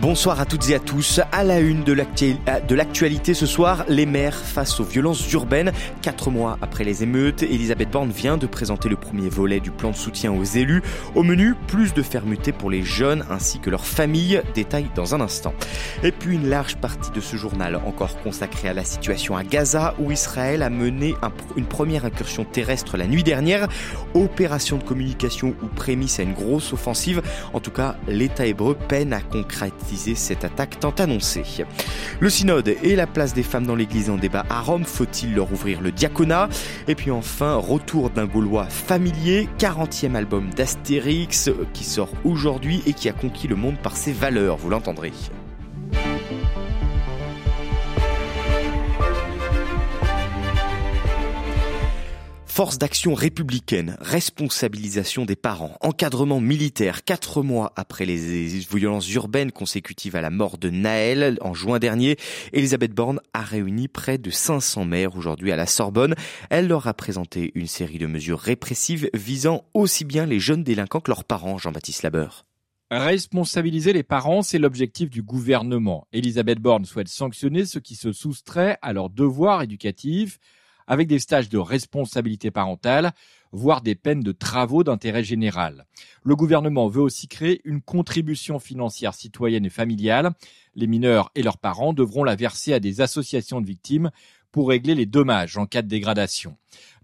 Bonsoir 0.00 0.38
à 0.38 0.44
toutes 0.46 0.70
et 0.70 0.76
à 0.76 0.78
tous. 0.78 1.20
À 1.32 1.42
la 1.42 1.58
une 1.58 1.82
de 1.82 1.92
l'actualité 2.74 3.34
ce 3.34 3.46
soir, 3.46 3.84
les 3.88 4.06
maires 4.06 4.36
face 4.36 4.78
aux 4.78 4.84
violences 4.84 5.32
urbaines. 5.32 5.72
Quatre 6.02 6.30
mois 6.30 6.56
après 6.62 6.84
les 6.84 7.02
émeutes, 7.02 7.42
Elisabeth 7.42 7.90
Borne 7.90 8.10
vient 8.10 8.36
de 8.36 8.46
présenter 8.46 8.88
le 8.88 8.94
premier 8.94 9.28
volet 9.28 9.58
du 9.58 9.72
plan 9.72 9.90
de 9.90 9.96
soutien 9.96 10.32
aux 10.32 10.44
élus. 10.44 10.82
Au 11.16 11.24
menu, 11.24 11.56
plus 11.66 11.94
de 11.94 12.02
fermeté 12.02 12.52
pour 12.52 12.70
les 12.70 12.84
jeunes 12.84 13.24
ainsi 13.28 13.58
que 13.58 13.70
leurs 13.70 13.86
familles. 13.86 14.40
Détail 14.54 14.86
dans 14.94 15.16
un 15.16 15.20
instant. 15.20 15.52
Et 16.04 16.12
puis 16.12 16.36
une 16.36 16.48
large 16.48 16.76
partie 16.76 17.10
de 17.10 17.20
ce 17.20 17.36
journal 17.36 17.74
encore 17.84 18.22
consacrée 18.22 18.68
à 18.68 18.74
la 18.74 18.84
situation 18.84 19.36
à 19.36 19.42
Gaza 19.42 19.94
où 19.98 20.12
Israël 20.12 20.62
a 20.62 20.70
mené 20.70 21.16
une 21.56 21.66
première 21.66 22.04
incursion 22.04 22.44
terrestre 22.44 22.96
la 22.96 23.08
nuit 23.08 23.24
dernière. 23.24 23.66
Opération 24.14 24.76
de 24.76 24.84
communication 24.84 25.56
ou 25.60 25.66
prémisse 25.66 26.20
à 26.20 26.22
une 26.22 26.34
grosse 26.34 26.72
offensive. 26.72 27.20
En 27.52 27.58
tout 27.58 27.72
cas, 27.72 27.96
l'État 28.06 28.46
hébreu 28.46 28.76
peine 28.76 29.12
à 29.12 29.20
concrétiser 29.20 29.77
cette 29.96 30.44
attaque 30.44 30.80
tant 30.80 30.94
annoncée. 30.98 31.44
Le 32.20 32.30
synode 32.30 32.68
et 32.82 32.96
la 32.96 33.06
place 33.06 33.34
des 33.34 33.42
femmes 33.42 33.66
dans 33.66 33.74
l'église 33.74 34.10
en 34.10 34.16
débat 34.16 34.44
à 34.50 34.60
Rome, 34.60 34.84
faut-il 34.84 35.34
leur 35.34 35.52
ouvrir 35.52 35.80
le 35.80 35.92
diaconat? 35.92 36.48
Et 36.86 36.94
puis 36.94 37.10
enfin, 37.10 37.54
retour 37.54 38.10
d'un 38.10 38.26
Gaulois 38.26 38.66
familier, 38.66 39.48
40e 39.58 40.14
album 40.14 40.50
d'Astérix 40.50 41.50
qui 41.72 41.84
sort 41.84 42.10
aujourd'hui 42.24 42.82
et 42.86 42.92
qui 42.92 43.08
a 43.08 43.12
conquis 43.12 43.48
le 43.48 43.56
monde 43.56 43.76
par 43.78 43.96
ses 43.96 44.12
valeurs, 44.12 44.56
vous 44.56 44.70
l'entendrez. 44.70 45.12
Force 52.58 52.76
d'action 52.76 53.14
républicaine, 53.14 53.96
responsabilisation 54.00 55.24
des 55.24 55.36
parents, 55.36 55.76
encadrement 55.80 56.40
militaire, 56.40 57.04
quatre 57.04 57.44
mois 57.44 57.72
après 57.76 58.04
les 58.04 58.16
violences 58.68 59.08
urbaines 59.14 59.52
consécutives 59.52 60.16
à 60.16 60.20
la 60.20 60.30
mort 60.30 60.58
de 60.58 60.68
Naël 60.68 61.38
en 61.40 61.54
juin 61.54 61.78
dernier, 61.78 62.16
Elisabeth 62.52 62.92
Borne 62.92 63.20
a 63.32 63.42
réuni 63.42 63.86
près 63.86 64.18
de 64.18 64.30
500 64.30 64.86
maires 64.86 65.14
aujourd'hui 65.14 65.52
à 65.52 65.56
la 65.56 65.66
Sorbonne. 65.66 66.16
Elle 66.50 66.66
leur 66.66 66.88
a 66.88 66.94
présenté 66.94 67.52
une 67.54 67.68
série 67.68 67.98
de 67.98 68.08
mesures 68.08 68.40
répressives 68.40 69.08
visant 69.14 69.64
aussi 69.72 70.04
bien 70.04 70.26
les 70.26 70.40
jeunes 70.40 70.64
délinquants 70.64 70.98
que 70.98 71.12
leurs 71.12 71.22
parents, 71.22 71.58
Jean-Baptiste 71.58 72.02
Labeur. 72.02 72.44
Responsabiliser 72.90 73.92
les 73.92 74.02
parents, 74.02 74.42
c'est 74.42 74.58
l'objectif 74.58 75.10
du 75.10 75.22
gouvernement. 75.22 76.08
Elisabeth 76.12 76.58
Borne 76.58 76.86
souhaite 76.86 77.06
sanctionner 77.06 77.66
ceux 77.66 77.78
qui 77.78 77.94
se 77.94 78.10
soustraient 78.10 78.78
à 78.82 78.92
leurs 78.92 79.10
devoirs 79.10 79.62
éducatifs 79.62 80.40
avec 80.88 81.06
des 81.06 81.20
stages 81.20 81.48
de 81.48 81.58
responsabilité 81.58 82.50
parentale, 82.50 83.12
voire 83.52 83.82
des 83.82 83.94
peines 83.94 84.22
de 84.22 84.32
travaux 84.32 84.82
d'intérêt 84.82 85.22
général. 85.22 85.86
Le 86.24 86.34
gouvernement 86.34 86.88
veut 86.88 87.02
aussi 87.02 87.28
créer 87.28 87.60
une 87.64 87.80
contribution 87.80 88.58
financière 88.58 89.14
citoyenne 89.14 89.66
et 89.66 89.70
familiale. 89.70 90.32
Les 90.74 90.86
mineurs 90.86 91.30
et 91.36 91.42
leurs 91.42 91.58
parents 91.58 91.92
devront 91.92 92.24
la 92.24 92.34
verser 92.34 92.72
à 92.72 92.80
des 92.80 93.00
associations 93.00 93.60
de 93.60 93.66
victimes 93.66 94.10
pour 94.50 94.70
régler 94.70 94.94
les 94.94 95.06
dommages 95.06 95.56
en 95.56 95.66
cas 95.66 95.82
de 95.82 95.88
dégradation. 95.88 96.56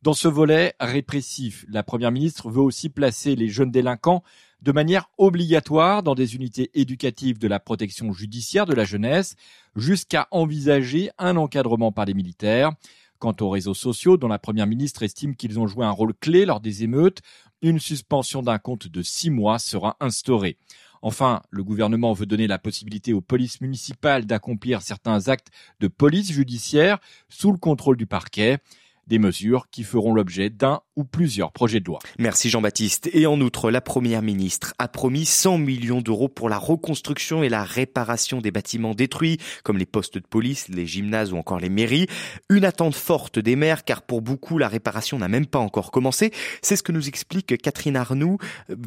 Dans 0.02 0.14
ce 0.14 0.28
volet 0.28 0.74
répressif, 0.80 1.64
la 1.68 1.82
Première 1.82 2.10
ministre 2.10 2.50
veut 2.50 2.60
aussi 2.60 2.88
placer 2.88 3.36
les 3.36 3.48
jeunes 3.48 3.70
délinquants 3.70 4.22
de 4.62 4.72
manière 4.72 5.10
obligatoire 5.18 6.02
dans 6.02 6.14
des 6.14 6.36
unités 6.36 6.70
éducatives 6.72 7.38
de 7.38 7.48
la 7.48 7.60
protection 7.60 8.12
judiciaire 8.14 8.64
de 8.64 8.72
la 8.72 8.84
jeunesse, 8.84 9.36
jusqu'à 9.76 10.26
envisager 10.30 11.10
un 11.18 11.36
encadrement 11.36 11.92
par 11.92 12.06
les 12.06 12.14
militaires. 12.14 12.72
Quant 13.18 13.34
aux 13.40 13.50
réseaux 13.50 13.74
sociaux, 13.74 14.16
dont 14.16 14.28
la 14.28 14.38
Première 14.38 14.66
ministre 14.66 15.02
estime 15.02 15.36
qu'ils 15.36 15.58
ont 15.58 15.66
joué 15.66 15.84
un 15.84 15.90
rôle 15.90 16.14
clé 16.14 16.44
lors 16.44 16.60
des 16.60 16.82
émeutes, 16.82 17.20
une 17.62 17.78
suspension 17.78 18.42
d'un 18.42 18.58
compte 18.58 18.88
de 18.88 19.02
six 19.02 19.30
mois 19.30 19.58
sera 19.58 19.96
instaurée. 20.00 20.58
Enfin, 21.00 21.42
le 21.50 21.62
gouvernement 21.62 22.14
veut 22.14 22.26
donner 22.26 22.46
la 22.46 22.58
possibilité 22.58 23.12
aux 23.12 23.20
polices 23.20 23.60
municipales 23.60 24.24
d'accomplir 24.24 24.80
certains 24.80 25.28
actes 25.28 25.48
de 25.80 25.88
police 25.88 26.32
judiciaire 26.32 26.98
sous 27.28 27.52
le 27.52 27.58
contrôle 27.58 27.96
du 27.96 28.06
parquet 28.06 28.58
des 29.06 29.18
mesures 29.18 29.66
qui 29.70 29.84
feront 29.84 30.14
l'objet 30.14 30.50
d'un 30.50 30.80
ou 30.96 31.04
plusieurs 31.04 31.52
projets 31.52 31.80
de 31.80 31.86
loi. 31.86 31.98
Merci 32.18 32.50
Jean-Baptiste. 32.50 33.10
Et 33.12 33.26
en 33.26 33.40
outre, 33.40 33.70
la 33.70 33.80
Première 33.80 34.22
ministre 34.22 34.74
a 34.78 34.88
promis 34.88 35.24
100 35.24 35.58
millions 35.58 36.00
d'euros 36.00 36.28
pour 36.28 36.48
la 36.48 36.58
reconstruction 36.58 37.42
et 37.42 37.48
la 37.48 37.64
réparation 37.64 38.40
des 38.40 38.50
bâtiments 38.50 38.94
détruits, 38.94 39.38
comme 39.62 39.78
les 39.78 39.86
postes 39.86 40.18
de 40.18 40.26
police, 40.26 40.68
les 40.68 40.86
gymnases 40.86 41.32
ou 41.32 41.36
encore 41.36 41.58
les 41.58 41.68
mairies. 41.68 42.06
Une 42.48 42.64
attente 42.64 42.94
forte 42.94 43.38
des 43.38 43.56
maires, 43.56 43.84
car 43.84 44.02
pour 44.02 44.22
beaucoup, 44.22 44.58
la 44.58 44.68
réparation 44.68 45.18
n'a 45.18 45.28
même 45.28 45.46
pas 45.46 45.58
encore 45.58 45.90
commencé. 45.90 46.32
C'est 46.62 46.76
ce 46.76 46.82
que 46.82 46.92
nous 46.92 47.08
explique 47.08 47.56
Catherine 47.60 47.96
Arnoux, 47.96 48.38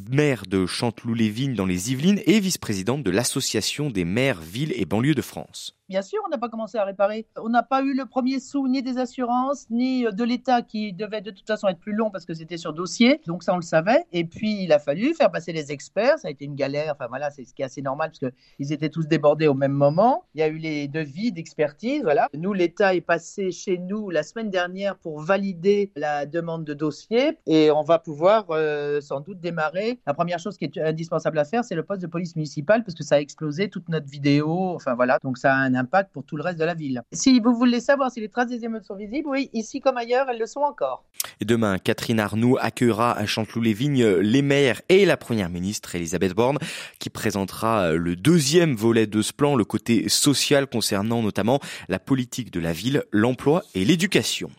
maire 0.10 0.44
de 0.48 0.66
Chanteloup-les-Vignes 0.66 1.56
dans 1.56 1.66
les 1.66 1.92
Yvelines 1.92 2.22
et 2.26 2.40
vice-présidente 2.40 3.04
de 3.04 3.12
l'Association 3.12 3.90
des 3.90 4.06
maires, 4.06 4.42
villes 4.42 4.74
et 4.76 4.86
banlieues 4.86 5.16
de 5.16 5.22
France. 5.22 5.77
Bien 5.90 6.02
sûr, 6.02 6.20
on 6.26 6.30
n'a 6.30 6.38
pas 6.38 6.50
commencé 6.50 6.78
à 6.78 6.84
réparer. 6.84 7.26
On 7.38 7.48
n'a 7.48 7.64
pas 7.64 7.82
eu 7.82 7.94
le 7.94 8.06
premier 8.06 8.42
sou 8.42 8.68
ni 8.68 8.84
des 8.84 8.98
assurances, 8.98 9.70
ni 9.70 10.04
de 10.04 10.24
l'État 10.26 10.62
qui 10.62 10.92
devait 10.92 11.22
de 11.22 11.32
toute 11.32 11.48
façon 11.48 11.70
être 11.70 11.80
plus 11.80 11.94
long 11.94 12.12
parce 12.12 12.26
que 12.26 12.34
c'était 12.34 12.58
sur 12.58 12.74
dossier. 12.74 13.22
Donc 13.26 13.42
ça, 13.42 13.54
on 13.54 13.56
le 13.56 13.62
savait. 13.62 14.04
Et 14.12 14.26
puis, 14.26 14.64
il 14.64 14.74
a 14.74 14.80
fallu 14.80 15.14
faire 15.14 15.32
passer 15.32 15.54
les 15.54 15.72
experts. 15.72 16.20
Ça 16.20 16.28
a 16.28 16.32
été 16.32 16.44
une 16.44 16.56
galère. 16.56 16.94
Enfin 16.94 17.08
voilà, 17.08 17.32
c'est 17.32 17.46
ce 17.46 17.54
qui 17.54 17.62
est 17.62 17.66
assez 17.66 17.82
normal 17.82 18.10
parce 18.10 18.20
qu'ils 18.20 18.74
étaient 18.74 18.90
tous 18.90 19.08
débordés 19.08 19.48
au 19.48 19.54
même 19.54 19.72
moment. 19.72 20.26
Il 20.36 20.42
y 20.42 20.44
a 20.44 20.50
eu 20.50 20.58
les 20.58 20.90
devis 20.90 21.32
d'expertise. 21.32 22.04
Voilà. 22.04 22.28
Nous, 22.34 22.52
l'État 22.52 22.94
est 22.94 23.00
passé 23.00 23.52
chez 23.52 23.78
nous 23.78 24.10
la 24.10 24.24
semaine 24.24 24.50
dernière 24.50 24.98
pour 24.98 25.22
valider 25.22 25.94
la 25.96 26.26
demande 26.26 26.66
de 26.66 26.74
dossier. 26.74 27.38
Et 27.46 27.72
on 27.72 27.84
va 27.84 27.98
pouvoir 27.98 28.48
euh, 28.50 29.00
sans 29.00 29.22
doute 29.22 29.40
démarrer. 29.40 30.02
La 30.06 30.14
première 30.14 30.40
chose 30.40 30.58
qui 30.58 30.66
est 30.66 30.78
indispensable 30.80 31.40
à 31.40 31.46
faire, 31.46 31.64
c'est 31.64 31.76
le 31.76 31.84
poste 31.84 32.02
de 32.02 32.08
police 32.08 32.36
municipale 32.36 32.84
parce 32.84 32.96
que 32.96 33.06
ça 33.06 33.16
a 33.16 33.20
explosé 33.20 33.70
toute 33.70 33.88
notre 33.88 34.10
vidéo. 34.10 34.74
Enfin 34.76 34.94
voilà. 34.94 35.18
Donc 35.24 35.38
ça 35.38 35.54
a 35.54 35.56
un 35.56 35.77
impact 35.78 36.12
pour 36.14 36.24
tout 36.24 36.36
le 36.36 36.44
reste 36.44 36.60
de 36.60 36.66
la 36.66 36.74
ville. 36.74 37.02
Si 37.12 37.40
vous 37.40 37.56
voulez 37.56 37.80
savoir 37.80 38.12
si 38.12 38.20
les 38.20 38.30
traces 38.30 38.50
des 38.50 38.66
émeutes 38.66 38.86
sont 38.86 38.96
visibles, 38.96 39.30
oui, 39.30 39.50
ici 39.54 39.80
comme 39.80 39.98
ailleurs, 39.98 40.28
elles 40.30 40.40
le 40.40 40.46
sont 40.46 40.62
encore. 40.62 41.06
Et 41.40 41.46
demain, 41.46 41.78
Catherine 41.78 42.20
Arnoux 42.20 42.58
accueillera 42.60 43.18
à 43.18 43.26
Chanteloup-les-Vignes 43.26 44.18
les 44.18 44.42
maires 44.42 44.82
et 44.90 45.06
la 45.06 45.18
première 45.18 45.50
ministre 45.50 45.96
Elisabeth 45.96 46.34
Borne 46.34 46.58
qui 47.00 47.10
présentera 47.10 47.92
le 47.94 48.16
deuxième 48.16 48.76
volet 48.76 49.08
de 49.08 49.22
ce 49.22 49.34
plan, 49.34 49.56
le 49.56 49.66
côté 49.66 50.10
social 50.10 50.68
concernant 50.68 51.22
notamment 51.22 51.60
la 51.90 52.00
politique 52.00 52.52
de 52.52 52.60
la 52.60 52.74
ville, 52.74 53.04
l'emploi 53.12 53.64
et 53.76 53.86
l'éducation. 53.86 54.50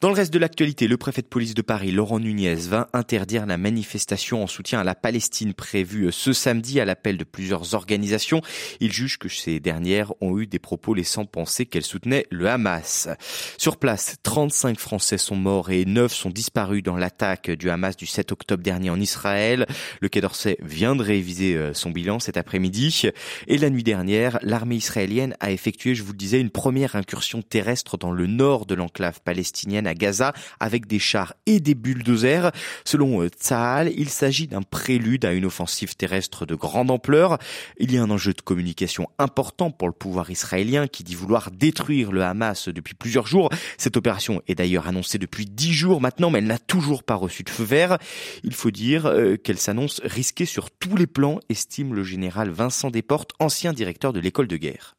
Dans 0.00 0.08
le 0.08 0.14
reste 0.14 0.32
de 0.32 0.38
l'actualité, 0.38 0.88
le 0.88 0.96
préfet 0.96 1.22
de 1.22 1.26
police 1.26 1.54
de 1.54 1.62
Paris, 1.62 1.92
Laurent 1.92 2.18
Nunez, 2.18 2.56
va 2.68 2.88
interdire 2.92 3.46
la 3.46 3.56
manifestation 3.56 4.42
en 4.42 4.46
soutien 4.46 4.80
à 4.80 4.84
la 4.84 4.94
Palestine 4.94 5.54
prévue 5.54 6.10
ce 6.12 6.32
samedi 6.32 6.80
à 6.80 6.84
l'appel 6.84 7.16
de 7.16 7.24
plusieurs 7.24 7.74
organisations. 7.74 8.40
Il 8.80 8.92
juge 8.92 9.18
que 9.18 9.28
ces 9.28 9.60
dernières 9.60 10.12
ont 10.20 10.38
eu 10.38 10.46
des 10.46 10.58
propos 10.58 10.94
laissant 10.94 11.24
penser 11.24 11.66
qu'elles 11.66 11.84
soutenaient 11.84 12.26
le 12.30 12.48
Hamas. 12.48 13.08
Sur 13.56 13.76
place, 13.76 14.16
35 14.22 14.78
Français 14.78 15.18
sont 15.18 15.36
morts 15.36 15.70
et 15.70 15.84
9 15.84 16.12
sont 16.12 16.30
disparus 16.30 16.82
dans 16.82 16.96
l'attaque 16.96 17.50
du 17.50 17.70
Hamas 17.70 17.96
du 17.96 18.06
7 18.06 18.32
octobre 18.32 18.62
dernier 18.62 18.90
en 18.90 19.00
Israël. 19.00 19.66
Le 20.00 20.08
Quai 20.08 20.20
d'Orsay 20.20 20.56
vient 20.60 20.96
de 20.96 21.02
réviser 21.02 21.54
euh, 21.54 21.72
son 21.72 21.90
bilan 21.90 22.18
cet 22.18 22.36
après-midi. 22.36 23.10
Et 23.46 23.58
la 23.58 23.70
nuit 23.70 23.84
dernière, 23.84 24.38
l'armée 24.42 24.76
israélienne 24.76 25.36
a 25.40 25.50
effectué, 25.50 25.94
je 25.94 26.02
vous 26.02 26.12
le 26.12 26.18
disais, 26.18 26.40
une 26.40 26.50
première 26.50 26.96
incursion 26.96 27.42
terrestre 27.42 27.96
dans 27.96 28.10
le 28.10 28.26
nord 28.26 28.66
de 28.66 28.74
l'enclave 28.74 29.20
palestinienne 29.20 29.33
palestinienne 29.34 29.88
à 29.88 29.94
Gaza 29.94 30.32
avec 30.60 30.86
des 30.86 31.00
chars 31.00 31.34
et 31.46 31.58
des 31.58 31.74
bulldozers. 31.74 32.52
Selon 32.84 33.20
euh, 33.20 33.28
Tsahal, 33.28 33.92
il 33.96 34.08
s'agit 34.08 34.46
d'un 34.46 34.62
prélude 34.62 35.24
à 35.24 35.32
une 35.32 35.44
offensive 35.44 35.96
terrestre 35.96 36.46
de 36.46 36.54
grande 36.54 36.88
ampleur. 36.92 37.38
Il 37.78 37.92
y 37.92 37.98
a 37.98 38.02
un 38.04 38.10
enjeu 38.10 38.32
de 38.32 38.40
communication 38.40 39.08
important 39.18 39.72
pour 39.72 39.88
le 39.88 39.92
pouvoir 39.92 40.30
israélien 40.30 40.86
qui 40.86 41.02
dit 41.02 41.16
vouloir 41.16 41.50
détruire 41.50 42.12
le 42.12 42.22
Hamas 42.22 42.68
depuis 42.68 42.94
plusieurs 42.94 43.26
jours. 43.26 43.50
Cette 43.76 43.96
opération 43.96 44.40
est 44.46 44.54
d'ailleurs 44.54 44.86
annoncée 44.86 45.18
depuis 45.18 45.46
dix 45.46 45.72
jours 45.72 46.00
maintenant, 46.00 46.30
mais 46.30 46.38
elle 46.38 46.46
n'a 46.46 46.58
toujours 46.58 47.02
pas 47.02 47.16
reçu 47.16 47.42
de 47.42 47.50
feu 47.50 47.64
vert. 47.64 47.98
Il 48.44 48.54
faut 48.54 48.70
dire 48.70 49.06
euh, 49.06 49.36
qu'elle 49.36 49.58
s'annonce 49.58 50.00
risquée 50.04 50.46
sur 50.46 50.70
tous 50.70 50.94
les 50.96 51.08
plans, 51.08 51.40
estime 51.48 51.92
le 51.92 52.04
général 52.04 52.50
Vincent 52.50 52.90
Desportes, 52.90 53.32
ancien 53.40 53.72
directeur 53.72 54.12
de 54.12 54.20
l'école 54.20 54.46
de 54.46 54.56
guerre. 54.56 54.94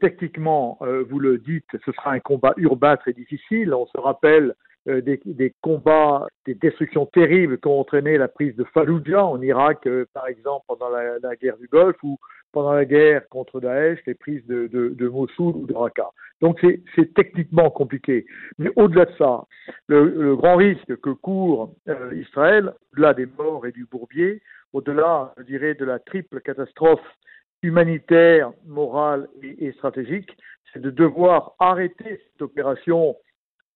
Techniquement, 0.00 0.78
euh, 0.80 1.04
vous 1.08 1.18
le 1.18 1.38
dites, 1.38 1.66
ce 1.84 1.92
sera 1.92 2.12
un 2.12 2.20
combat 2.20 2.54
urbain 2.56 2.96
très 2.96 3.12
difficile. 3.12 3.74
On 3.74 3.86
se 3.86 3.98
rappelle 3.98 4.54
euh, 4.88 5.02
des, 5.02 5.54
combats, 5.60 6.26
des 6.46 6.54
destructions 6.54 7.04
terribles 7.04 7.58
qu'ont 7.58 7.80
entraîné 7.80 8.16
la 8.16 8.28
prise 8.28 8.56
de 8.56 8.64
Fallujah 8.64 9.26
en 9.26 9.42
Irak, 9.42 9.86
euh, 9.86 10.06
par 10.14 10.26
exemple, 10.26 10.64
pendant 10.68 10.88
la, 10.88 11.36
guerre 11.36 11.58
du 11.58 11.68
Golfe, 11.68 12.02
ou 12.02 12.18
pendant 12.52 12.72
la 12.72 12.86
guerre 12.86 13.28
contre 13.28 13.60
Daesh, 13.60 13.98
les 14.06 14.14
prises 14.14 14.46
de, 14.46 15.08
Mossoul 15.08 15.54
ou 15.54 15.66
de 15.66 15.74
Raqqa. 15.74 16.08
Donc 16.40 16.58
c'est 16.96 17.12
techniquement 17.12 17.70
compliqué. 17.70 18.24
Mais 18.58 18.70
au-delà 18.76 19.04
de 19.04 19.12
ça, 19.18 19.44
le, 19.86 20.34
grand 20.34 20.56
risque 20.56 20.96
que 21.00 21.10
court 21.10 21.74
Israël, 22.12 22.72
au-delà 22.92 23.12
des 23.12 23.26
morts 23.26 23.66
et 23.66 23.72
du 23.72 23.84
bourbier, 23.84 24.40
au-delà, 24.72 25.34
je 25.36 25.42
dirais, 25.42 25.74
de 25.74 25.84
la 25.84 25.98
triple 25.98 26.40
catastrophe 26.40 27.00
humanitaire, 27.62 28.52
morale 28.66 29.28
et 29.42 29.72
stratégique, 29.72 30.30
c'est 30.72 30.80
de 30.80 30.90
devoir 30.90 31.54
arrêter 31.58 32.20
cette 32.32 32.42
opération 32.42 33.16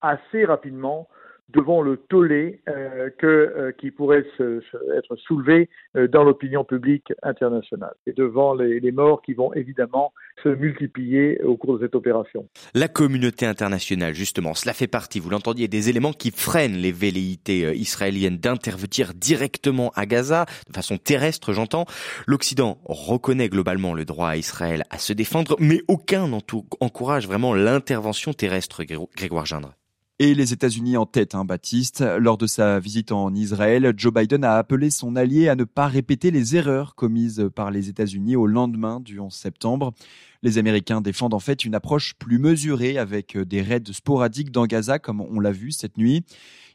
assez 0.00 0.44
rapidement 0.44 1.08
devant 1.52 1.82
le 1.82 1.96
tollé 1.96 2.60
euh, 2.68 3.10
que, 3.18 3.26
euh, 3.26 3.72
qui 3.72 3.90
pourrait 3.90 4.24
se, 4.36 4.62
être 4.96 5.16
soulevé 5.16 5.68
euh, 5.96 6.08
dans 6.08 6.24
l'opinion 6.24 6.64
publique 6.64 7.12
internationale 7.22 7.94
et 8.06 8.12
devant 8.12 8.54
les, 8.54 8.80
les, 8.80 8.92
morts 8.92 9.22
qui 9.22 9.34
vont 9.34 9.52
évidemment 9.52 10.12
se 10.42 10.48
multiplier 10.48 11.40
au 11.42 11.56
cours 11.56 11.78
de 11.78 11.84
cette 11.84 11.94
opération. 11.94 12.48
La 12.74 12.88
communauté 12.88 13.46
internationale, 13.46 14.14
justement, 14.14 14.54
cela 14.54 14.72
fait 14.72 14.86
partie, 14.86 15.20
vous 15.20 15.30
l'entendiez, 15.30 15.68
des 15.68 15.90
éléments 15.90 16.12
qui 16.12 16.30
freinent 16.30 16.76
les 16.76 16.92
velléités 16.92 17.76
israéliennes 17.76 18.38
d'intervenir 18.38 19.12
directement 19.14 19.92
à 19.94 20.06
Gaza, 20.06 20.46
de 20.68 20.72
façon 20.72 20.96
terrestre, 20.96 21.52
j'entends. 21.52 21.84
L'Occident 22.26 22.78
reconnaît 22.84 23.48
globalement 23.48 23.94
le 23.94 24.04
droit 24.04 24.28
à 24.28 24.36
Israël 24.36 24.84
à 24.90 24.98
se 24.98 25.12
défendre, 25.12 25.56
mais 25.60 25.82
aucun 25.88 26.28
n'encourage 26.28 27.26
vraiment 27.26 27.54
l'intervention 27.54 28.32
terrestre, 28.32 28.82
Grégoire 29.16 29.46
Gindre. 29.46 29.74
Et 30.20 30.32
les 30.32 30.52
États-Unis 30.52 30.96
en 30.96 31.06
tête, 31.06 31.34
hein, 31.34 31.44
Baptiste. 31.44 32.04
Lors 32.20 32.38
de 32.38 32.46
sa 32.46 32.78
visite 32.78 33.10
en 33.10 33.34
Israël, 33.34 33.92
Joe 33.96 34.14
Biden 34.14 34.44
a 34.44 34.54
appelé 34.54 34.90
son 34.90 35.16
allié 35.16 35.48
à 35.48 35.56
ne 35.56 35.64
pas 35.64 35.88
répéter 35.88 36.30
les 36.30 36.54
erreurs 36.54 36.94
commises 36.94 37.50
par 37.52 37.72
les 37.72 37.88
États-Unis 37.88 38.36
au 38.36 38.46
lendemain 38.46 39.00
du 39.00 39.18
11 39.18 39.34
septembre. 39.34 39.92
Les 40.44 40.58
Américains 40.58 41.00
défendent 41.00 41.32
en 41.32 41.40
fait 41.40 41.64
une 41.64 41.74
approche 41.74 42.12
plus 42.18 42.38
mesurée 42.38 42.98
avec 42.98 43.38
des 43.38 43.62
raids 43.62 43.80
sporadiques 43.92 44.50
dans 44.50 44.66
Gaza 44.66 44.98
comme 44.98 45.22
on 45.22 45.40
l'a 45.40 45.52
vu 45.52 45.72
cette 45.72 45.96
nuit. 45.96 46.22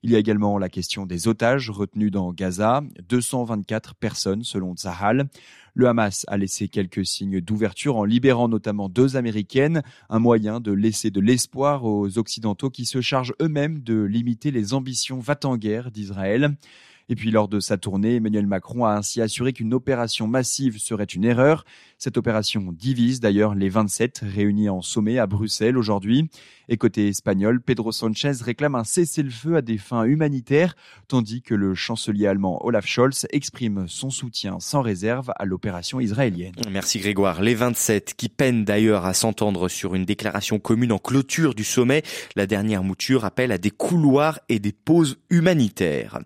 Il 0.01 0.10
y 0.10 0.16
a 0.16 0.18
également 0.18 0.57
la 0.57 0.69
question 0.69 1.06
des 1.06 1.27
otages 1.27 1.69
retenus 1.69 2.10
dans 2.10 2.33
Gaza, 2.33 2.81
224 3.07 3.94
personnes 3.94 4.44
selon 4.44 4.75
Zahal. 4.75 5.30
Le 5.75 5.88
Hamas 5.88 6.25
a 6.30 6.38
laissé 6.38 6.68
quelques 6.68 7.06
signes 7.06 7.42
d'ouverture 7.42 7.98
en 7.98 8.06
libérant 8.06 8.48
notamment 8.48 8.89
deux 8.89 9.18
Américaines, 9.18 9.83
un 10.10 10.18
moyen 10.18 10.60
de 10.60 10.72
laisser 10.72 11.12
de 11.12 11.22
l'espoir 11.22 11.86
aux 11.86 12.18
Occidentaux 12.18 12.72
qui 12.72 12.86
se 12.86 13.01
chargent 13.01 13.36
eux-mêmes 13.39 13.83
de 13.83 14.01
limiter 14.01 14.50
les 14.50 14.74
ambitions 14.74 15.19
va-t-en-guerre 15.19 15.92
d'Israël. 15.92 16.56
Et 17.10 17.15
puis 17.15 17.31
lors 17.31 17.48
de 17.48 17.60
sa 17.60 17.77
tournée, 17.77 18.15
Emmanuel 18.15 18.45
Macron 18.45 18.86
a 18.86 18.95
ainsi 18.95 19.19
assuré 19.19 19.51
qu'une 19.51 19.74
opération 19.74 20.27
massive 20.27 20.77
serait 20.77 21.06
une 21.06 21.25
erreur. 21.25 21.65
Cette 22.01 22.16
opération 22.16 22.72
divise 22.72 23.19
d'ailleurs 23.19 23.56
les 23.56 23.68
27 23.68 24.22
réunis 24.24 24.69
en 24.69 24.81
sommet 24.81 25.19
à 25.19 25.28
Bruxelles 25.28 25.78
aujourd'hui. 25.78 26.30
Et 26.69 26.78
côté 26.78 27.10
espagnol, 27.10 27.60
Pedro 27.60 27.92
Sanchez 27.92 28.31
réclame 28.42 28.75
un 28.75 28.86
cessez-le-feu 28.86 29.57
à 29.57 29.62
des 29.62 29.78
fins 29.78 30.06
humanitaires, 30.06 30.75
tandis 31.10 31.42
que 31.42 31.56
le 31.56 31.75
chancelier 31.75 32.28
allemand 32.28 32.63
Olaf 32.63 32.86
Scholz 32.86 33.25
exprime 33.31 33.86
son 33.90 34.12
soutien 34.12 34.62
sans 34.62 34.81
réserve 34.81 35.34
à 35.36 35.44
l'opération 35.44 36.00
israélienne. 36.00 36.54
Merci 36.72 37.00
Grégoire. 37.00 37.42
Les 37.42 37.56
27 37.56 38.13
qui 38.16 38.30
peinent 38.30 38.63
d'ailleurs 38.63 39.06
à 39.06 39.13
s'entendre 39.13 39.68
sur 39.68 39.94
une 39.94 40.06
déclaration 40.06 40.57
commune 40.57 40.94
en 40.94 41.00
clôture 41.00 41.54
du 41.54 41.66
sommet. 41.66 42.04
La 42.38 42.46
dernière 42.46 42.84
mouture 42.84 43.25
appelle 43.25 43.51
à 43.51 43.57
des 43.57 43.72
couloirs 43.72 44.40
et 44.48 44.60
des 44.60 44.72
pauses 44.72 45.18
humanitaires. 45.30 46.19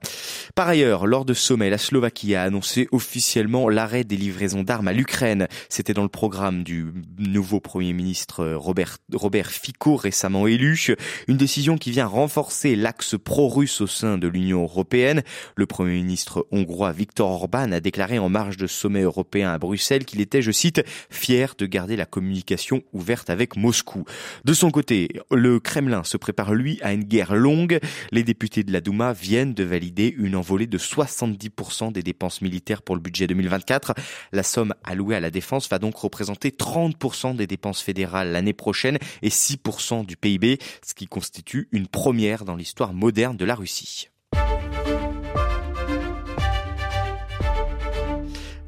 Par 0.54 0.68
ailleurs, 0.68 1.08
lors 1.08 1.25
de 1.25 1.34
sommet, 1.34 1.72
la 1.72 1.80
Slovaquie 1.80 2.36
a 2.36 2.44
annoncé 2.44 2.88
officiellement 2.92 3.70
l'arrêt 3.70 4.04
des 4.04 4.18
livraisons 4.18 4.62
d'armes 4.62 4.90
à 4.90 4.94
l'Ukraine. 4.94 5.48
C'était 5.69 5.94
dans 5.94 6.04
le 6.04 6.10
programme 6.10 6.63
du 6.63 6.86
nouveau 7.18 7.60
Premier 7.60 7.94
ministre 7.94 8.54
Robert, 8.54 8.98
Robert 9.13 9.51
Fico 9.51 9.95
récemment 9.95 10.48
élu. 10.48 10.95
Une 11.27 11.38
décision 11.38 11.77
qui 11.77 11.92
vient 11.92 12.07
renforcer 12.07 12.75
l'axe 12.75 13.15
pro-russe 13.18 13.81
au 13.81 13.88
sein 13.88 14.18
de 14.18 14.27
l'Union 14.27 14.63
européenne. 14.63 15.24
Le 15.56 15.65
Premier 15.65 15.95
ministre 15.95 16.48
hongrois 16.51 16.92
Viktor 16.92 17.30
Orban 17.30 17.71
a 17.71 17.80
déclaré 17.80 18.19
en 18.19 18.30
marge 18.30 18.57
de 18.57 18.68
sommet 18.68 19.01
européen 19.01 19.51
à 19.51 19.57
Bruxelles 19.57 20.06
qu'il 20.06 20.21
était, 20.21 20.42
je 20.42 20.51
cite, 20.51 20.83
fier 21.10 21.56
de 21.57 21.65
garder 21.65 21.95
la 21.95 22.06
communication 22.06 22.81
ouverte 22.94 23.30
avec 23.30 23.56
Moscou. 23.56 24.06
De 24.45 24.54
son 24.54 24.71
côté, 24.71 25.10
le 25.31 25.60
Kremlin 25.60 26.04
se 26.04 26.18
prépare 26.18 26.54
lui 26.54 26.80
à 26.81 26.94
une 26.94 27.04
guerre 27.04 27.36
longue. 27.36 27.80
Les 28.12 28.24
députés 28.24 28.63
de 28.63 28.71
la 28.71 28.81
Douma 28.81 29.13
viennent 29.13 29.54
de 29.54 29.63
valider 29.63 30.13
une 30.18 30.36
envolée 30.36 30.68
de 30.68 30.77
70% 30.77 31.92
des 31.92 32.04
dépenses 32.04 32.42
militaires 32.42 32.81
pour 32.81 32.95
le 32.95 33.01
budget 33.01 33.27
2024. 33.27 33.94
La 34.31 34.44
somme 34.44 34.74
allouée 34.83 35.15
à 35.15 35.19
la 35.19 35.30
défense 35.30 35.53
va 35.70 35.80
donc 35.80 35.96
représenter 35.98 36.50
30% 36.50 37.36
des 37.36 37.48
dépenses 37.48 37.82
fédérales 37.82 38.32
l'année 38.32 38.54
prochaine 38.54 38.98
et 39.22 39.30
6% 39.30 40.06
du 40.06 40.18
PIB, 40.18 40.60
ce 40.86 40.94
qui 40.94 41.08
constitue 41.08 41.68
une 41.72 41.88
première 41.88 42.46
dans 42.46 42.56
l'histoire 42.56 42.94
moderne 42.94 43.38
de 43.38 43.46
la 43.46 43.56
Russie. 43.56 44.10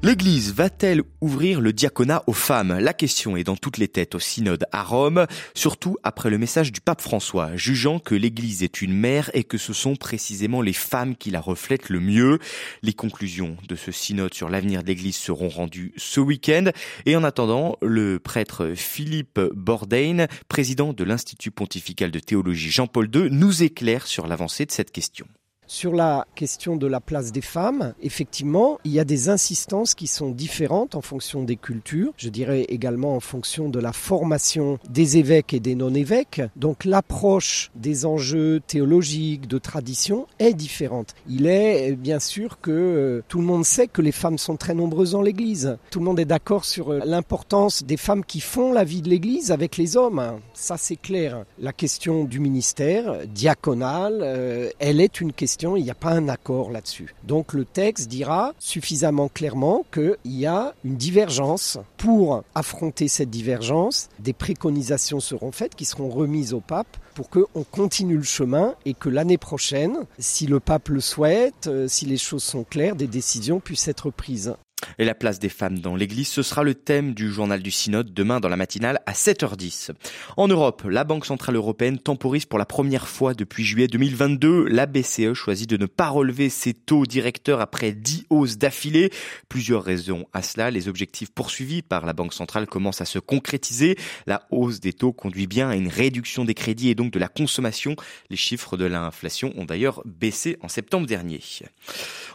L'Église 0.06 0.54
va-t-elle 0.54 1.02
ouvrir 1.20 1.62
le 1.62 1.74
diaconat 1.74 2.22
aux 2.28 2.34
femmes? 2.34 2.78
La 2.78 2.94
question 2.94 3.38
est 3.38 3.44
dans 3.44 3.56
toutes 3.56 3.80
les 3.80 3.88
têtes 3.88 4.14
au 4.14 4.20
synode 4.20 4.68
à 4.72 4.84
Rome, 4.84 5.26
surtout 5.56 5.98
après 6.04 6.30
le 6.30 6.38
message 6.38 6.72
du 6.72 6.80
pape 6.80 7.02
François, 7.02 7.56
jugeant 7.56 7.98
que 7.98 8.14
l'Église 8.14 8.62
est 8.62 8.84
une 8.84 8.94
mère 8.94 9.32
et 9.34 9.44
que 9.44 9.58
ce 9.58 9.74
sont 9.74 9.96
précisément 9.96 10.62
les 10.62 10.74
femmes 10.74 11.16
qui 11.16 11.32
la 11.32 11.42
reflètent 11.42 11.90
le 11.90 12.02
mieux. 12.02 12.38
Les 12.84 12.94
conclusions 12.94 13.58
de 13.68 13.76
ce 13.76 13.92
synode 13.92 14.36
sur 14.36 14.48
l'avenir 14.48 14.84
de 14.84 14.88
l'Église 14.90 15.16
seront 15.16 15.50
rendues 15.50 15.92
ce 15.98 16.20
week-end. 16.20 16.66
Et 17.08 17.16
en 17.16 17.24
attendant, 17.24 17.76
le 17.82 18.20
prêtre 18.20 18.74
Philippe 18.76 19.40
Bourdain, 19.56 20.28
président 20.50 20.94
de 20.94 21.04
l'Institut 21.04 21.50
pontifical 21.50 22.12
de 22.12 22.20
théologie 22.20 22.70
Jean-Paul 22.70 23.10
II, 23.12 23.30
nous 23.32 23.64
éclaire 23.64 24.06
sur 24.06 24.28
l'avancée 24.28 24.68
de 24.68 24.72
cette 24.72 24.92
question. 24.92 25.26
Sur 25.68 25.94
la 25.94 26.28
question 26.36 26.76
de 26.76 26.86
la 26.86 27.00
place 27.00 27.32
des 27.32 27.42
femmes, 27.42 27.96
effectivement, 28.04 28.78
il 28.84 28.92
y 28.92 29.00
a 29.00 29.04
des 29.04 29.30
insistances 29.30 29.96
qui 29.96 30.06
sont 30.06 30.30
différentes 30.30 30.94
en 30.94 31.02
fonction 31.02 31.44
des 31.44 31.56
cultures, 31.56 32.14
je 32.18 32.30
dirais 32.30 32.66
également 32.70 33.16
en 33.16 33.20
fonction 33.20 33.68
de 33.68 33.80
la 33.80 33.92
formation 33.92 34.78
des 34.90 35.18
évêques 35.18 35.56
et 35.56 35.60
des 35.60 35.74
non-évêques. 35.74 36.44
Donc 36.56 36.86
l'approche 36.86 37.72
des 37.76 38.06
enjeux 38.06 38.62
théologiques, 38.68 39.48
de 39.48 39.58
tradition 39.58 40.28
est 40.38 40.54
différente. 40.54 41.16
Il 41.28 41.48
est 41.48 41.94
bien 41.94 42.20
sûr 42.20 42.60
que 42.62 42.72
euh, 42.72 43.24
tout 43.28 43.40
le 43.40 43.46
monde 43.46 43.66
sait 43.66 43.88
que 43.88 44.04
les 44.04 44.12
femmes 44.12 44.38
sont 44.38 44.58
très 44.58 44.76
nombreuses 44.76 45.12
dans 45.12 45.22
l'Église. 45.24 45.78
Tout 45.90 46.00
le 46.00 46.06
monde 46.06 46.20
est 46.20 46.26
d'accord 46.26 46.66
sur 46.66 46.92
euh, 46.92 47.00
l'importance 47.06 47.84
des 47.84 47.98
femmes 47.98 48.24
qui 48.24 48.40
font 48.40 48.72
la 48.72 48.84
vie 48.84 49.02
de 49.02 49.10
l'Église 49.10 49.52
avec 49.52 49.78
les 49.78 49.98
hommes. 49.98 50.40
Ça 50.54 50.78
c'est 50.78 50.96
clair. 50.96 51.44
La 51.58 51.74
question 51.74 52.24
du 52.24 52.40
ministère 52.40 53.26
diaconal, 53.28 54.20
euh, 54.22 54.70
elle 54.80 55.02
est 55.02 55.22
une 55.22 55.34
question 55.34 55.55
il 55.64 55.84
n'y 55.84 55.92
a 55.92 55.96
pas 55.96 56.12
un 56.12 56.28
accord 56.28 56.72
là-dessus. 56.72 57.14
Donc 57.24 57.54
le 57.54 57.66
texte 57.66 58.08
dira 58.08 58.54
suffisamment 58.60 59.30
clairement 59.30 59.86
qu'il 59.92 60.18
y 60.26 60.46
a 60.46 60.74
une 60.84 60.96
divergence. 60.96 61.78
Pour 61.98 62.44
affronter 62.54 63.08
cette 63.08 63.30
divergence, 63.30 64.10
des 64.20 64.34
préconisations 64.34 65.20
seront 65.20 65.52
faites 65.52 65.76
qui 65.76 65.86
seront 65.86 66.10
remises 66.10 66.54
au 66.54 66.60
pape 66.60 66.98
pour 67.16 67.30
qu'on 67.30 67.64
continue 67.72 68.18
le 68.18 68.24
chemin 68.24 68.76
et 68.86 68.94
que 68.94 69.10
l'année 69.10 69.38
prochaine, 69.38 70.00
si 70.20 70.48
le 70.48 70.60
pape 70.60 70.90
le 70.90 71.00
souhaite, 71.00 71.68
euh, 71.68 71.88
si 71.88 72.06
les 72.06 72.18
choses 72.18 72.44
sont 72.44 72.64
claires, 72.64 72.96
des 72.96 73.08
décisions 73.08 73.60
puissent 73.60 73.88
être 73.88 74.12
prises. 74.12 74.56
Et 74.98 75.06
la 75.06 75.16
place 75.16 75.40
des 75.40 75.50
femmes 75.50 75.80
dans 75.80 75.96
l'église, 75.96 76.28
ce 76.28 76.44
sera 76.44 76.64
le 76.64 76.76
thème 76.76 77.14
du 77.14 77.32
journal 77.32 77.62
du 77.62 77.72
synode 77.72 78.14
demain 78.14 78.40
dans 78.40 78.50
la 78.50 78.58
matinale 78.58 79.00
à 79.06 79.14
7h10. 79.14 79.92
En 80.38 80.48
Europe, 80.48 80.84
la 80.90 81.04
Banque 81.04 81.26
Centrale 81.26 81.56
Européenne 81.56 82.00
temporise 82.00 82.46
pour 82.46 82.60
la 82.60 82.66
première 82.66 83.08
fois 83.08 83.34
depuis 83.34 83.64
juillet 83.64 83.88
2022. 83.88 84.68
La 84.68 84.86
BCE 84.86 85.34
choisit 85.34 85.70
de 85.70 85.78
ne 85.78 85.86
pas 85.86 86.10
relever 86.10 86.50
ses 86.50 86.74
taux 86.74 87.06
directeurs 87.06 87.62
après 87.62 87.92
10 87.92 88.28
hausses 88.30 88.58
d'affilée. 88.58 89.12
Plusieurs 89.50 89.84
raisons 89.84 90.26
à 90.34 90.42
cela. 90.42 90.72
Les 90.72 90.88
objectifs 90.88 91.32
poursuivis 91.32 91.82
par 91.82 92.06
la 92.06 92.14
Banque 92.14 92.34
Centrale 92.34 92.68
commencent 92.68 93.02
à 93.02 93.06
se 93.06 93.20
concrétiser. 93.20 93.98
La 94.28 94.48
hausse 94.52 94.80
des 94.80 94.94
taux 94.94 95.14
conduit 95.14 95.48
bien 95.48 95.70
à 95.70 95.76
une 95.76 95.88
réduction 95.88 96.46
des 96.46 96.54
crédits 96.54 96.90
et 96.90 96.96
donc 96.96 97.12
de 97.12 97.20
la 97.20 97.28
consommation. 97.28 97.96
Les 98.30 98.38
chiffres 98.38 98.78
de 98.78 98.86
l'inflation 98.86 99.54
ont 99.58 99.66
d'ailleurs 99.66 100.02
baissé 100.06 100.58
en 100.62 100.68
septembre 100.68 101.08
dernier. 101.08 101.42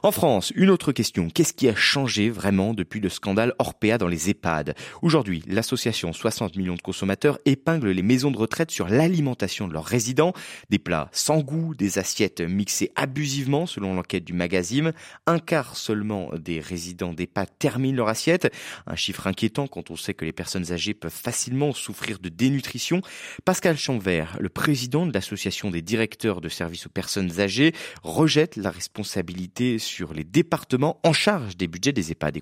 En 0.03 0.13
France, 0.13 0.53
une 0.55 0.71
autre 0.71 0.93
question. 0.93 1.31
Qu'est-ce 1.31 1.53
qui 1.53 1.69
a 1.69 1.75
changé 1.75 2.31
vraiment 2.31 2.50
depuis 2.51 2.99
le 2.99 3.09
scandale 3.09 3.55
Orpea 3.61 3.97
dans 3.97 4.09
les 4.09 4.29
EHPAD. 4.29 4.75
Aujourd'hui, 5.03 5.45
l'association 5.47 6.13
60 6.13 6.57
millions 6.57 6.75
de 6.75 6.83
consommateurs 6.83 7.39
épingle 7.45 7.91
les 7.91 8.03
maisons 8.03 8.33
de 8.33 8.37
retraite 8.37 8.73
sur 8.73 8.89
l'alimentation 8.89 9.69
de 9.69 9.73
leurs 9.73 9.85
résidents. 9.85 10.33
Des 10.69 10.81
plats 10.81 11.09
sans 11.13 11.39
goût, 11.39 11.77
des 11.77 12.01
assiettes 12.01 12.41
mixées 12.41 12.91
abusivement 12.97 13.67
selon 13.67 13.95
l'enquête 13.95 14.25
du 14.25 14.33
magazine. 14.33 14.93
Un 15.29 15.39
quart 15.39 15.77
seulement 15.77 16.31
des 16.37 16.59
résidents 16.59 17.13
d'EHPAD 17.13 17.51
terminent 17.61 17.97
leur 17.97 18.09
assiette. 18.09 18.53
Un 18.89 18.97
chiffre 18.97 19.29
inquiétant 19.29 19.69
quand 19.69 19.93
on 19.93 19.97
sait 19.97 20.15
que 20.15 20.25
les 20.25 20.33
personnes 20.33 20.73
âgées 20.73 20.95
peuvent 20.95 21.13
facilement 21.13 21.73
souffrir 21.73 22.19
de 22.19 22.29
dénutrition. 22.29 23.01
Pascal 23.45 23.79
Champvert, 23.79 24.37
le 24.41 24.49
président 24.49 25.07
de 25.07 25.13
l'association 25.13 25.71
des 25.71 25.83
directeurs 25.83 26.41
de 26.41 26.49
services 26.49 26.87
aux 26.87 26.91
personnes 26.91 27.39
âgées, 27.39 27.73
rejette 28.03 28.57
la 28.57 28.73
responsabilité 28.73 29.79
sur 29.79 30.15
les 30.15 30.25
départements 30.25 30.99
en 31.05 31.13
charge 31.13 31.57
des 31.57 31.69
budgets 31.69 31.93
des 31.93 32.11
EHPAD 32.11 32.40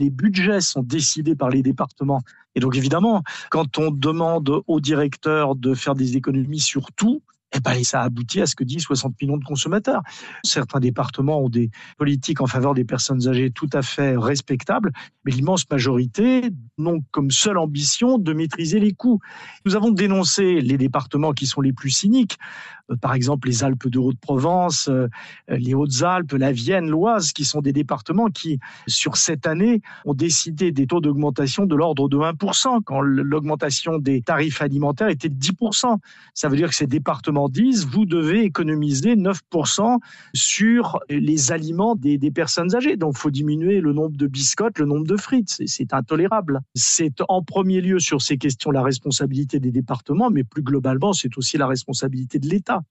Les 0.00 0.10
budgets 0.10 0.60
sont 0.60 0.82
décidés 0.82 1.36
par 1.36 1.50
les 1.50 1.62
départements. 1.62 2.22
Et 2.54 2.60
donc 2.60 2.76
évidemment, 2.76 3.22
quand 3.50 3.78
on 3.78 3.90
demande 3.90 4.62
au 4.66 4.80
directeur 4.80 5.54
de 5.54 5.74
faire 5.74 5.94
des 5.94 6.16
économies 6.16 6.60
sur 6.60 6.92
tout, 6.92 7.22
eh 7.56 7.60
ben, 7.60 7.82
ça 7.84 8.02
aboutit 8.02 8.40
à 8.40 8.46
ce 8.46 8.56
que 8.56 8.64
disent 8.64 8.82
60 8.82 9.14
millions 9.22 9.36
de 9.36 9.44
consommateurs. 9.44 10.02
Certains 10.42 10.80
départements 10.80 11.40
ont 11.40 11.48
des 11.48 11.70
politiques 11.96 12.40
en 12.40 12.46
faveur 12.46 12.74
des 12.74 12.84
personnes 12.84 13.28
âgées 13.28 13.50
tout 13.50 13.68
à 13.72 13.82
fait 13.82 14.16
respectables, 14.16 14.92
mais 15.24 15.30
l'immense 15.30 15.68
majorité 15.70 16.50
n'ont 16.78 17.00
comme 17.12 17.30
seule 17.30 17.58
ambition 17.58 18.18
de 18.18 18.32
maîtriser 18.32 18.80
les 18.80 18.92
coûts. 18.92 19.20
Nous 19.64 19.76
avons 19.76 19.90
dénoncé 19.90 20.60
les 20.60 20.76
départements 20.76 21.32
qui 21.32 21.46
sont 21.46 21.60
les 21.60 21.72
plus 21.72 21.90
cyniques, 21.90 22.38
par 23.00 23.14
exemple 23.14 23.48
les 23.48 23.64
Alpes 23.64 23.88
de 23.88 23.98
Haute-Provence, 23.98 24.88
euh, 24.88 25.08
les 25.48 25.74
Hautes-Alpes, 25.74 26.32
la 26.32 26.52
Vienne, 26.52 26.88
l'Oise, 26.88 27.32
qui 27.32 27.44
sont 27.44 27.60
des 27.60 27.72
départements 27.72 28.28
qui, 28.28 28.58
sur 28.86 29.16
cette 29.16 29.46
année, 29.46 29.80
ont 30.04 30.14
décidé 30.14 30.72
des 30.72 30.86
taux 30.86 31.00
d'augmentation 31.00 31.66
de 31.66 31.74
l'ordre 31.74 32.08
de 32.08 32.16
1%, 32.16 32.82
quand 32.84 33.00
l'augmentation 33.00 33.98
des 33.98 34.22
tarifs 34.22 34.60
alimentaires 34.60 35.08
était 35.08 35.28
de 35.28 35.38
10%. 35.38 35.98
Ça 36.34 36.48
veut 36.48 36.56
dire 36.56 36.68
que 36.68 36.74
ces 36.74 36.86
départements 36.86 37.48
disent, 37.48 37.86
vous 37.86 38.04
devez 38.04 38.42
économiser 38.42 39.16
9% 39.16 39.98
sur 40.34 41.00
les 41.08 41.52
aliments 41.52 41.94
des, 41.94 42.18
des 42.18 42.30
personnes 42.30 42.74
âgées. 42.74 42.96
Donc, 42.96 43.14
il 43.16 43.20
faut 43.20 43.30
diminuer 43.30 43.80
le 43.80 43.92
nombre 43.92 44.16
de 44.16 44.26
biscottes, 44.26 44.78
le 44.78 44.86
nombre 44.86 45.06
de 45.06 45.16
frites. 45.16 45.62
C'est 45.66 45.94
intolérable. 45.94 46.60
C'est 46.74 47.20
en 47.28 47.42
premier 47.42 47.80
lieu 47.80 47.98
sur 47.98 48.20
ces 48.20 48.38
questions 48.38 48.70
la 48.70 48.82
responsabilité 48.82 49.60
des 49.60 49.70
départements, 49.70 50.30
mais 50.30 50.44
plus 50.44 50.62
globalement, 50.62 51.12
c'est 51.12 51.36
aussi 51.38 51.56
la 51.56 51.66
responsabilité 51.66 52.38
de 52.38 52.48
l'État. 52.48 52.83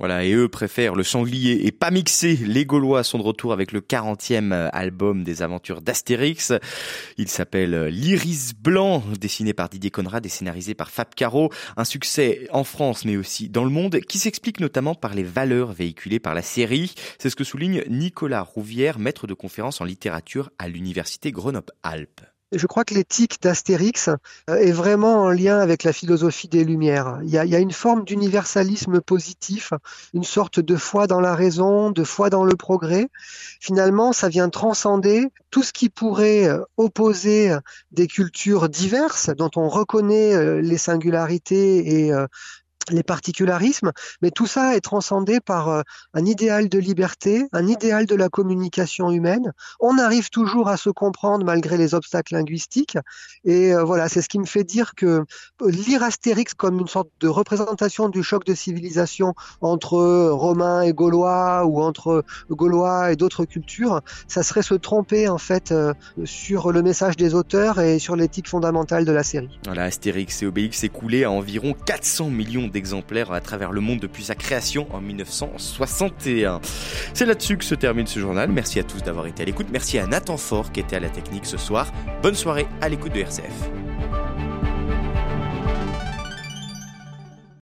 Voilà, 0.00 0.24
et 0.24 0.32
eux 0.32 0.48
préfèrent 0.48 0.94
le 0.94 1.02
sanglier 1.02 1.66
et 1.66 1.72
pas 1.72 1.90
mixé. 1.90 2.34
Les 2.34 2.64
Gaulois 2.64 3.04
sont 3.04 3.18
de 3.18 3.22
retour 3.22 3.52
avec 3.52 3.70
le 3.70 3.82
40e 3.82 4.70
album 4.72 5.24
des 5.24 5.42
aventures 5.42 5.82
d'Astérix. 5.82 6.54
Il 7.18 7.28
s'appelle 7.28 7.84
L'Iris 7.88 8.54
Blanc, 8.58 9.04
dessiné 9.20 9.52
par 9.52 9.68
Didier 9.68 9.90
Conrad 9.90 10.24
et 10.24 10.30
scénarisé 10.30 10.72
par 10.72 10.90
Fab 10.90 11.14
Caro. 11.14 11.52
Un 11.76 11.84
succès 11.84 12.48
en 12.50 12.64
France, 12.64 13.04
mais 13.04 13.18
aussi 13.18 13.50
dans 13.50 13.64
le 13.64 13.68
monde, 13.68 14.00
qui 14.00 14.18
s'explique 14.18 14.60
notamment 14.60 14.94
par 14.94 15.14
les 15.14 15.22
valeurs 15.22 15.72
véhiculées 15.72 16.18
par 16.18 16.32
la 16.34 16.40
série. 16.40 16.94
C'est 17.18 17.28
ce 17.28 17.36
que 17.36 17.44
souligne 17.44 17.84
Nicolas 17.90 18.40
Rouvière, 18.40 18.98
maître 18.98 19.26
de 19.26 19.34
conférence 19.34 19.82
en 19.82 19.84
littérature 19.84 20.50
à 20.58 20.68
l'université 20.68 21.30
Grenoble-Alpes. 21.30 22.22
Je 22.52 22.66
crois 22.66 22.84
que 22.84 22.94
l'éthique 22.94 23.40
d'Astérix 23.40 24.08
euh, 24.08 24.56
est 24.56 24.72
vraiment 24.72 25.22
en 25.22 25.30
lien 25.30 25.58
avec 25.58 25.84
la 25.84 25.92
philosophie 25.92 26.48
des 26.48 26.64
Lumières. 26.64 27.20
Il 27.22 27.30
y 27.30 27.38
a, 27.38 27.58
une 27.58 27.70
forme 27.70 28.04
d'universalisme 28.04 29.00
positif, 29.00 29.72
une 30.14 30.24
sorte 30.24 30.58
de 30.58 30.76
foi 30.76 31.06
dans 31.06 31.20
la 31.20 31.34
raison, 31.34 31.90
de 31.90 32.02
foi 32.02 32.28
dans 32.28 32.44
le 32.44 32.56
progrès. 32.56 33.08
Finalement, 33.60 34.12
ça 34.12 34.28
vient 34.28 34.48
transcender 34.48 35.28
tout 35.50 35.62
ce 35.62 35.72
qui 35.72 35.88
pourrait 35.90 36.48
euh, 36.48 36.62
opposer 36.76 37.56
des 37.92 38.08
cultures 38.08 38.68
diverses, 38.68 39.30
dont 39.30 39.50
on 39.56 39.68
reconnaît 39.68 40.34
euh, 40.34 40.60
les 40.60 40.78
singularités 40.78 42.06
et 42.06 42.12
les 42.90 43.02
particularismes, 43.02 43.92
mais 44.22 44.30
tout 44.30 44.46
ça 44.46 44.76
est 44.76 44.80
transcendé 44.80 45.40
par 45.40 45.68
euh, 45.68 45.82
un 46.14 46.24
idéal 46.24 46.68
de 46.68 46.78
liberté, 46.78 47.46
un 47.52 47.66
idéal 47.66 48.06
de 48.06 48.14
la 48.14 48.28
communication 48.28 49.10
humaine. 49.10 49.52
On 49.80 49.98
arrive 49.98 50.30
toujours 50.30 50.68
à 50.68 50.76
se 50.76 50.90
comprendre 50.90 51.44
malgré 51.44 51.76
les 51.76 51.94
obstacles 51.94 52.34
linguistiques. 52.34 52.98
Et 53.44 53.74
euh, 53.74 53.84
voilà, 53.84 54.08
c'est 54.08 54.22
ce 54.22 54.28
qui 54.28 54.38
me 54.38 54.46
fait 54.46 54.64
dire 54.64 54.94
que 54.94 55.24
lire 55.64 56.02
Astérix 56.02 56.54
comme 56.54 56.80
une 56.80 56.88
sorte 56.88 57.10
de 57.20 57.28
représentation 57.28 58.08
du 58.08 58.22
choc 58.22 58.44
de 58.44 58.54
civilisation 58.54 59.34
entre 59.60 60.30
Romains 60.30 60.82
et 60.82 60.92
Gaulois 60.92 61.64
ou 61.66 61.82
entre 61.82 62.24
Gaulois 62.50 63.12
et 63.12 63.16
d'autres 63.16 63.44
cultures, 63.44 64.00
ça 64.26 64.42
serait 64.42 64.62
se 64.62 64.74
tromper 64.74 65.28
en 65.28 65.38
fait 65.38 65.72
euh, 65.72 65.92
sur 66.24 66.72
le 66.72 66.82
message 66.82 67.16
des 67.16 67.34
auteurs 67.34 67.80
et 67.80 67.98
sur 67.98 68.16
l'éthique 68.16 68.48
fondamentale 68.48 69.04
de 69.04 69.12
la 69.12 69.22
série. 69.22 69.58
Voilà, 69.64 69.84
Astérix 69.84 70.42
et 70.42 70.46
Obélix 70.46 70.84
écoulé 70.84 71.24
à 71.24 71.30
environ 71.30 71.74
400 71.74 72.30
millions 72.30 72.69
d'exemplaires 72.70 73.32
à 73.32 73.40
travers 73.40 73.72
le 73.72 73.80
monde 73.80 74.00
depuis 74.00 74.24
sa 74.24 74.34
création 74.34 74.86
en 74.92 75.00
1961. 75.00 76.60
C'est 77.14 77.26
là-dessus 77.26 77.56
que 77.56 77.64
se 77.64 77.74
termine 77.74 78.06
ce 78.06 78.20
journal. 78.20 78.50
Merci 78.50 78.78
à 78.78 78.84
tous 78.84 79.02
d'avoir 79.02 79.26
été 79.26 79.42
à 79.42 79.46
l'écoute. 79.46 79.66
Merci 79.70 79.98
à 79.98 80.06
Nathan 80.06 80.36
Fort 80.36 80.72
qui 80.72 80.80
était 80.80 80.96
à 80.96 81.00
la 81.00 81.10
technique 81.10 81.46
ce 81.46 81.58
soir. 81.58 81.92
Bonne 82.22 82.34
soirée 82.34 82.66
à 82.80 82.88
l'écoute 82.88 83.12
de 83.12 83.20
RCF. 83.20 83.89